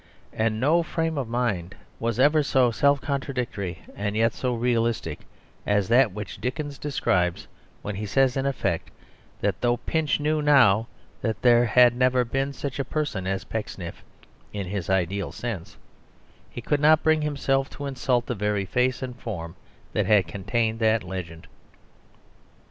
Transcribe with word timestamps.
And 0.33 0.59
no 0.59 0.81
frame 0.81 1.15
of 1.19 1.27
mind 1.29 1.75
was 1.99 2.19
ever 2.19 2.41
so 2.41 2.71
self 2.71 3.01
contradictory 3.01 3.83
and 3.95 4.15
yet 4.15 4.33
so 4.33 4.55
realistic 4.55 5.19
as 5.63 5.89
that 5.89 6.11
which 6.11 6.41
Dickens 6.41 6.79
describes 6.79 7.45
when 7.83 7.93
he 7.93 8.07
says, 8.07 8.35
in 8.35 8.47
effect, 8.47 8.89
that, 9.41 9.61
though 9.61 9.77
Pinch 9.77 10.19
knew 10.19 10.41
now 10.41 10.87
that 11.21 11.43
there 11.43 11.65
had 11.65 11.95
never 11.95 12.25
been 12.25 12.51
such 12.51 12.79
a 12.79 12.83
person 12.83 13.27
as 13.27 13.43
Pecksniff, 13.43 14.03
in 14.51 14.65
his 14.65 14.89
ideal 14.89 15.31
sense, 15.31 15.77
he 16.49 16.61
could 16.61 16.79
not 16.79 17.03
bring 17.03 17.21
himself 17.21 17.69
to 17.69 17.85
insult 17.85 18.25
the 18.25 18.33
very 18.33 18.65
face 18.65 19.03
and 19.03 19.15
form 19.19 19.55
that 19.93 20.07
had 20.07 20.25
contained 20.25 20.79
the 20.79 20.99
legend. 21.05 21.45